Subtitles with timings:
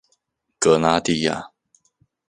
[0.57, 1.29] 格拉蒂尼。